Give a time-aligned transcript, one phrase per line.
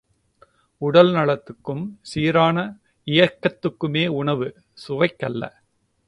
[0.81, 2.57] உடல் நலத்துக்கும் சீரான
[3.07, 4.47] இயக்கத்துக்குமே உணவு
[4.87, 5.43] சுவைக்கல்ல.